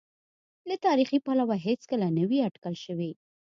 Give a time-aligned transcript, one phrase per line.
[0.69, 3.11] له تاریخي پلوه هېڅکله نه وې اټکل شوې.